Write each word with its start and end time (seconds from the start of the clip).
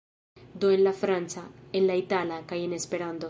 Do 0.55 0.71
en 0.71 0.83
la 0.83 0.93
franca, 1.01 1.43
en 1.77 1.85
la 1.91 1.99
itala, 2.05 2.43
kaj 2.53 2.63
en 2.69 2.77
Esperanto. 2.81 3.19